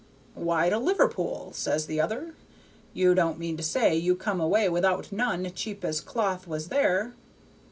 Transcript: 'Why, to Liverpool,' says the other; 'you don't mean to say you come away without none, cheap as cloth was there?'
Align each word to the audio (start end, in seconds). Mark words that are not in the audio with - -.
'Why, 0.33 0.67
to 0.69 0.79
Liverpool,' 0.79 1.51
says 1.53 1.85
the 1.85 2.01
other; 2.01 2.33
'you 2.91 3.13
don't 3.13 3.37
mean 3.37 3.55
to 3.57 3.61
say 3.61 3.93
you 3.95 4.15
come 4.15 4.41
away 4.41 4.67
without 4.67 5.11
none, 5.11 5.51
cheap 5.53 5.85
as 5.85 6.01
cloth 6.01 6.47
was 6.47 6.69
there?' 6.69 7.13